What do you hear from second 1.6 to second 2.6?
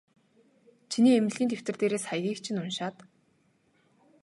дээрээс хаягийг